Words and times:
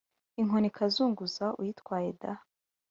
inkoni 0.41 0.67
ikazungaguza 0.69 1.45
uyitwaje 1.59 2.11
da! 2.21 2.33